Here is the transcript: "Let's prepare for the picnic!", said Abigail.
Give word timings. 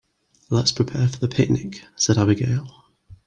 "Let's 0.49 0.71
prepare 0.71 1.07
for 1.07 1.19
the 1.19 1.27
picnic!", 1.27 1.83
said 1.95 2.17
Abigail. 2.17 2.85